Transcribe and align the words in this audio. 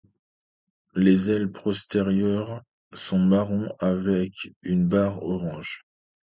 Les 0.95 1.29
ailes 1.29 1.51
postérieures 1.51 2.63
sont 2.93 3.19
marron 3.19 3.71
avec 3.79 4.33
une 4.63 4.87
barre 4.87 5.21
orange. 5.21 5.85